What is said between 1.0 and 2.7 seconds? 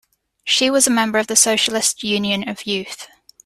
of the Socialist Union of